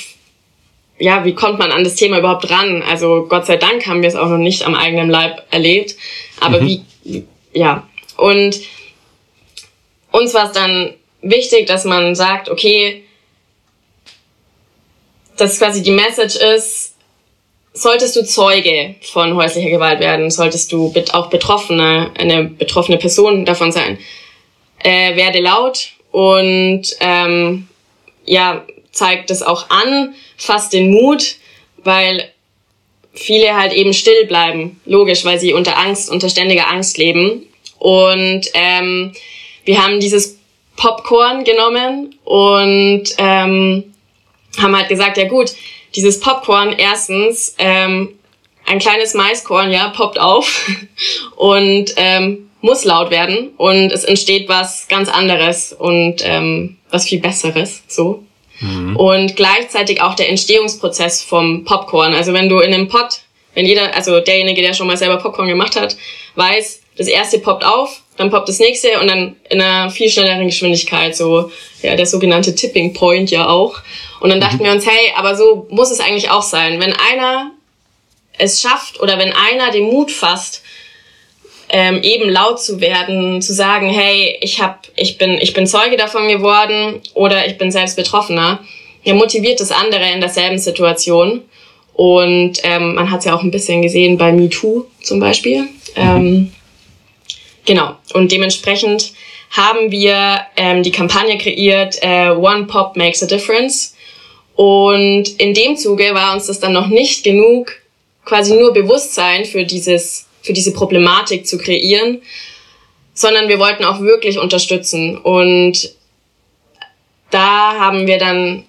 [0.99, 2.83] ja, wie kommt man an das Thema überhaupt ran?
[2.83, 5.95] Also Gott sei Dank haben wir es auch noch nicht am eigenen Leib erlebt,
[6.39, 6.81] aber mhm.
[7.03, 7.87] wie, ja.
[8.17, 8.61] Und
[10.15, 13.03] uns war es dann wichtig, dass man sagt, okay,
[15.37, 16.95] dass quasi die Message ist,
[17.73, 23.71] solltest du Zeuge von häuslicher Gewalt werden, solltest du auch Betroffene, eine betroffene Person davon
[23.71, 23.97] sein,
[24.83, 27.67] äh, werde laut und ähm,
[28.25, 31.35] ja, zeigt es auch an, fasst den Mut,
[31.77, 32.29] weil
[33.13, 37.43] viele halt eben still bleiben, logisch, weil sie unter Angst, unter ständiger Angst leben.
[37.77, 39.13] Und ähm,
[39.65, 40.37] wir haben dieses
[40.77, 43.83] Popcorn genommen und ähm,
[44.61, 45.51] haben halt gesagt, ja gut,
[45.95, 48.13] dieses Popcorn erstens, ähm,
[48.65, 50.69] ein kleines Maiskorn, ja, poppt auf
[51.35, 57.19] und ähm, muss laut werden und es entsteht was ganz anderes und ähm, was viel
[57.19, 58.23] Besseres, so.
[58.59, 58.95] Mhm.
[58.95, 62.13] Und gleichzeitig auch der Entstehungsprozess vom Popcorn.
[62.13, 63.19] Also wenn du in einem Pot,
[63.53, 65.95] wenn jeder, also derjenige, der schon mal selber Popcorn gemacht hat,
[66.35, 70.47] weiß, das erste poppt auf, dann poppt das nächste und dann in einer viel schnelleren
[70.47, 71.51] Geschwindigkeit, so
[71.81, 73.75] ja, der sogenannte Tipping Point ja auch.
[74.21, 74.65] Und dann dachten mhm.
[74.65, 76.79] wir uns, hey, aber so muss es eigentlich auch sein.
[76.79, 77.51] Wenn einer
[78.37, 80.61] es schafft oder wenn einer den Mut fasst,
[81.69, 85.97] ähm, eben laut zu werden, zu sagen, hey, ich hab, ich bin, ich bin Zeuge
[85.97, 88.59] davon geworden oder ich bin selbst Betroffener,
[89.03, 91.41] ja, motiviert das andere in derselben Situation.
[91.93, 95.61] Und ähm, man hat es ja auch ein bisschen gesehen bei MeToo zum Beispiel.
[95.61, 95.69] Mhm.
[95.95, 96.54] Ähm,
[97.65, 97.95] Genau.
[98.13, 99.13] Und dementsprechend
[99.51, 103.95] haben wir ähm, die Kampagne kreiert, äh, One Pop Makes a Difference.
[104.55, 107.73] Und in dem Zuge war uns das dann noch nicht genug,
[108.23, 112.21] quasi nur Bewusstsein für dieses, für diese Problematik zu kreieren,
[113.13, 115.17] sondern wir wollten auch wirklich unterstützen.
[115.17, 115.93] Und
[117.31, 118.63] da haben wir dann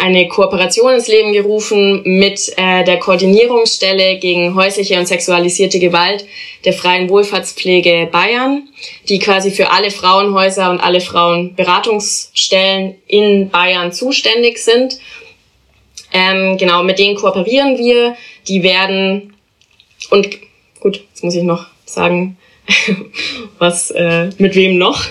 [0.00, 6.24] eine Kooperation ins Leben gerufen mit äh, der Koordinierungsstelle gegen häusliche und sexualisierte Gewalt
[6.64, 8.68] der Freien Wohlfahrtspflege Bayern,
[9.08, 14.98] die quasi für alle Frauenhäuser und alle Frauenberatungsstellen in Bayern zuständig sind.
[16.12, 18.16] Ähm, genau, mit denen kooperieren wir.
[18.48, 19.34] Die werden
[20.10, 20.28] und
[20.80, 22.36] gut, jetzt muss ich noch sagen,
[23.58, 25.04] was äh, mit wem noch,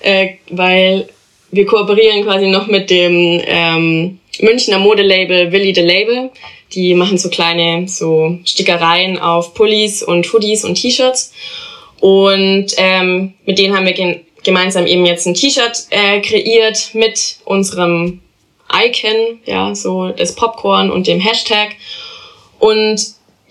[0.00, 1.08] äh, weil
[1.50, 6.30] wir kooperieren quasi noch mit dem ähm, Münchner Modelabel Willy the Label.
[6.72, 11.32] Die machen so kleine so Stickereien auf Pullis und Hoodies und T-Shirts.
[12.00, 18.20] Und ähm, mit denen haben wir gemeinsam eben jetzt ein T-Shirt äh, kreiert mit unserem
[18.72, 21.76] Icon, ja, so das Popcorn und dem Hashtag.
[22.58, 23.00] Und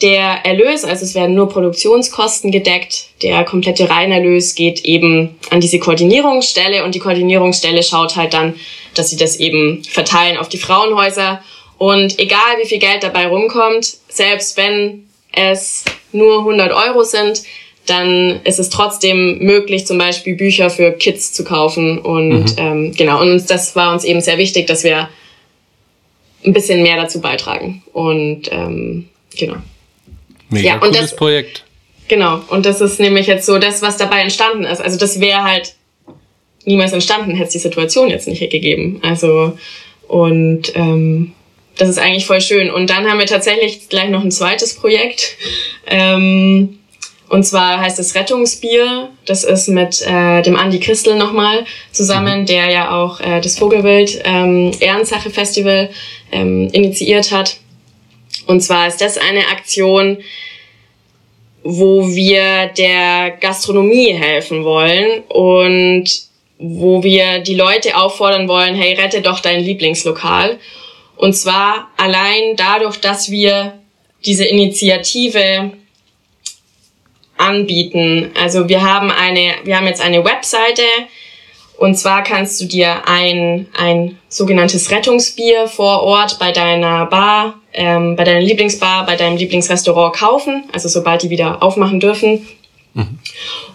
[0.01, 5.79] der Erlös, also es werden nur Produktionskosten gedeckt, der komplette Reinerlös geht eben an diese
[5.79, 8.55] Koordinierungsstelle und die Koordinierungsstelle schaut halt dann,
[8.95, 11.41] dass sie das eben verteilen auf die Frauenhäuser.
[11.77, 17.43] Und egal wie viel Geld dabei rumkommt, selbst wenn es nur 100 Euro sind,
[17.85, 21.99] dann ist es trotzdem möglich, zum Beispiel Bücher für Kids zu kaufen.
[21.99, 22.55] Und mhm.
[22.57, 25.09] ähm, genau, und das war uns eben sehr wichtig, dass wir
[26.45, 27.83] ein bisschen mehr dazu beitragen.
[27.91, 29.55] Und ähm, genau.
[30.53, 31.63] Mega ja, cooles das, Projekt.
[32.07, 34.81] Genau, und das ist nämlich jetzt so das, was dabei entstanden ist.
[34.81, 35.73] Also das wäre halt
[36.65, 38.99] niemals entstanden, hätte es die Situation jetzt nicht gegeben.
[39.03, 39.57] Also
[40.07, 41.33] und ähm,
[41.77, 42.69] das ist eigentlich voll schön.
[42.69, 45.37] Und dann haben wir tatsächlich gleich noch ein zweites Projekt.
[45.87, 46.79] Ähm,
[47.29, 49.09] und zwar heißt es Rettungsbier.
[49.25, 52.45] Das ist mit äh, dem Andi Christel nochmal zusammen, mhm.
[52.45, 55.89] der ja auch äh, das Vogelwild ähm, Ehrensache Festival
[56.31, 57.57] ähm, initiiert hat.
[58.47, 60.17] Und zwar ist das eine Aktion,
[61.63, 66.05] wo wir der Gastronomie helfen wollen und
[66.59, 70.59] wo wir die Leute auffordern wollen, hey, rette doch dein Lieblingslokal.
[71.15, 73.79] Und zwar allein dadurch, dass wir
[74.25, 75.71] diese Initiative
[77.37, 78.31] anbieten.
[78.39, 80.83] Also wir haben eine, wir haben jetzt eine Webseite,
[81.77, 88.15] und zwar kannst du dir ein, ein sogenanntes Rettungsbier vor Ort bei deiner Bar, ähm,
[88.15, 92.47] bei deiner Lieblingsbar, bei deinem Lieblingsrestaurant kaufen, also sobald die wieder aufmachen dürfen.
[92.93, 93.19] Mhm.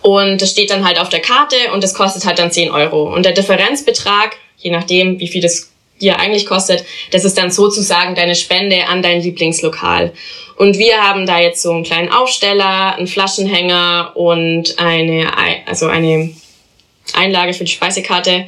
[0.03, 3.13] Und das steht dann halt auf der Karte und das kostet halt dann 10 Euro.
[3.13, 8.15] Und der Differenzbetrag, je nachdem, wie viel das Bier eigentlich kostet, das ist dann sozusagen
[8.15, 10.13] deine Spende an dein Lieblingslokal.
[10.57, 15.31] Und wir haben da jetzt so einen kleinen Aufsteller, einen Flaschenhänger und eine,
[15.67, 16.31] also eine
[17.15, 18.47] Einlage für die Speisekarte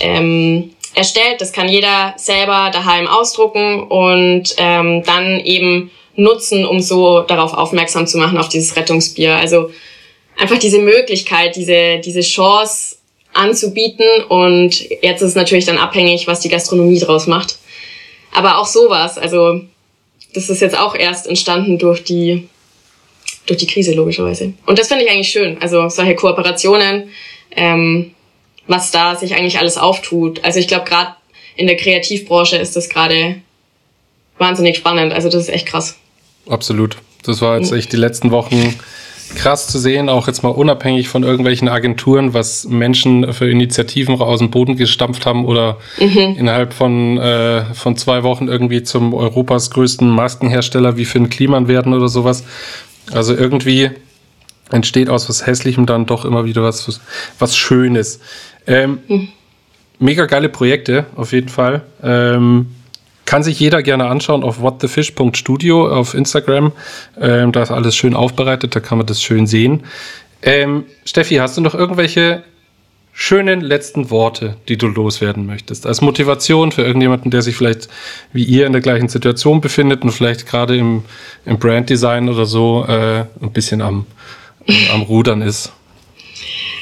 [0.00, 1.40] ähm, erstellt.
[1.40, 8.06] Das kann jeder selber daheim ausdrucken und ähm, dann eben nutzen, um so darauf aufmerksam
[8.06, 9.36] zu machen, auf dieses Rettungsbier.
[9.36, 9.70] Also
[10.38, 12.96] einfach diese Möglichkeit, diese, diese Chance
[13.32, 14.06] anzubieten.
[14.28, 17.58] Und jetzt ist es natürlich dann abhängig, was die Gastronomie draus macht.
[18.32, 19.60] Aber auch sowas, also
[20.34, 22.48] das ist jetzt auch erst entstanden durch die,
[23.46, 24.54] durch die Krise logischerweise.
[24.66, 25.60] Und das finde ich eigentlich schön.
[25.60, 27.10] Also solche Kooperationen,
[27.56, 28.12] ähm,
[28.66, 30.44] was da sich eigentlich alles auftut.
[30.44, 31.12] Also ich glaube, gerade
[31.56, 33.36] in der Kreativbranche ist das gerade
[34.38, 35.12] wahnsinnig spannend.
[35.12, 35.96] Also das ist echt krass.
[36.48, 36.96] Absolut.
[37.24, 38.74] Das war jetzt echt die letzten Wochen
[39.34, 44.40] krass zu sehen, auch jetzt mal unabhängig von irgendwelchen Agenturen, was Menschen für Initiativen aus
[44.40, 46.36] dem Boden gestampft haben oder mhm.
[46.38, 51.94] innerhalb von, äh, von zwei Wochen irgendwie zum Europas größten Maskenhersteller wie Finn Kliman werden
[51.94, 52.44] oder sowas.
[53.12, 53.90] Also irgendwie
[54.72, 57.00] entsteht aus was Hässlichem dann doch immer wieder was,
[57.38, 58.20] was Schönes.
[58.66, 59.28] Ähm, mhm.
[59.98, 61.82] Mega geile Projekte, auf jeden Fall.
[62.02, 62.66] Ähm,
[63.24, 66.72] kann sich jeder gerne anschauen auf whatthefish.studio auf Instagram.
[67.20, 69.84] Ähm, da ist alles schön aufbereitet, da kann man das schön sehen.
[70.42, 72.42] Ähm, Steffi, hast du noch irgendwelche
[73.12, 75.86] schönen letzten Worte, die du loswerden möchtest?
[75.86, 77.88] Als Motivation für irgendjemanden, der sich vielleicht
[78.32, 81.04] wie ihr in der gleichen Situation befindet und vielleicht gerade im,
[81.44, 84.06] im Branddesign oder so äh, ein bisschen am,
[84.92, 85.72] am Rudern ist.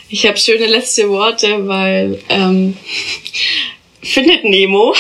[0.09, 2.77] Ich habe schöne letzte Worte, weil ähm,
[4.03, 4.95] findet Nemo.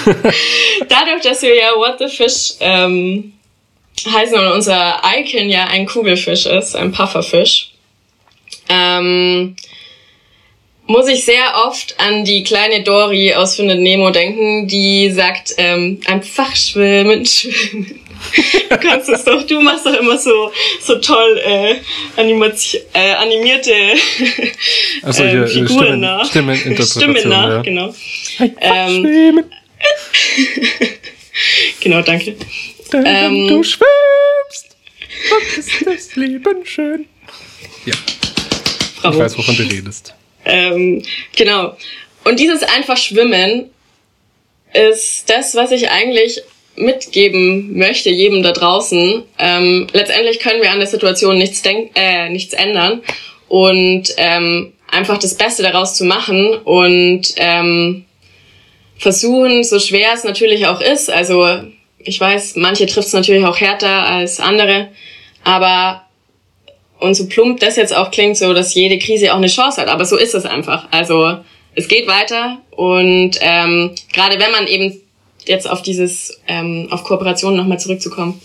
[0.88, 3.34] Dadurch, dass wir ja What the Fish ähm,
[4.10, 7.72] heißen und unser Icon ja ein Kugelfisch ist, ein Pufferfisch,
[8.68, 9.56] ähm,
[10.86, 16.00] muss ich sehr oft an die kleine Dory aus Findet Nemo denken, die sagt, ähm,
[16.06, 18.01] einfach schwimmen, schwimmen.
[18.68, 21.76] Du kannst es doch, du machst doch immer so, so toll äh,
[22.16, 23.74] Animation, äh, animierte
[25.02, 26.26] also hier, äh, Figuren Stimmen, nach.
[26.26, 27.62] Stimmen nach, ja.
[27.62, 27.94] genau.
[28.60, 29.44] Ähm,
[31.80, 32.36] genau, danke.
[32.92, 34.76] Denn ähm, du schwimmst,
[35.30, 37.06] dann ist das Leben schön.
[37.86, 37.94] Ja.
[39.00, 39.16] Bravo.
[39.16, 40.14] Ich weiß, wovon du redest.
[40.44, 41.02] Ähm,
[41.36, 41.76] genau.
[42.24, 43.70] Und dieses einfach Schwimmen
[44.72, 46.42] ist das, was ich eigentlich
[46.76, 49.22] mitgeben möchte, jedem da draußen.
[49.38, 53.02] Ähm, letztendlich können wir an der Situation nichts, denk äh, nichts ändern
[53.48, 58.04] und ähm, einfach das Beste daraus zu machen und ähm,
[58.98, 61.10] versuchen, so schwer es natürlich auch ist.
[61.10, 61.46] Also
[61.98, 64.88] ich weiß, manche trifft es natürlich auch härter als andere,
[65.44, 66.02] aber
[67.00, 69.88] und so plump das jetzt auch klingt, so dass jede Krise auch eine Chance hat,
[69.88, 70.86] aber so ist es einfach.
[70.92, 71.38] Also
[71.74, 75.01] es geht weiter und ähm, gerade wenn man eben
[75.46, 78.40] jetzt auf dieses, ähm, auf Kooperationen nochmal zurückzukommen,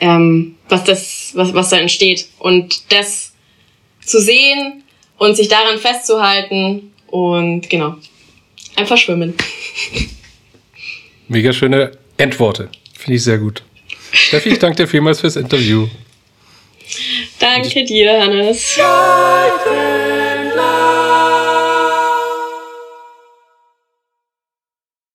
[0.00, 3.32] ähm, was das, was, was da entsteht und das
[4.04, 4.82] zu sehen
[5.18, 7.96] und sich daran festzuhalten und genau,
[8.76, 9.34] einfach schwimmen.
[11.28, 12.68] Mega schöne Endworte.
[12.92, 13.62] Finde ich sehr gut.
[14.12, 15.88] Steffi, ich danke dir vielmals fürs Interview.
[17.38, 18.78] Danke dir, Hannes.